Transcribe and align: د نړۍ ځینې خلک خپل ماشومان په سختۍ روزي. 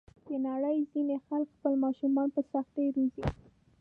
د 0.27 0.29
نړۍ 0.47 0.77
ځینې 0.91 1.15
خلک 1.25 1.49
خپل 1.55 1.73
ماشومان 1.83 2.27
په 2.35 2.41
سختۍ 2.51 2.87
روزي. 2.95 3.23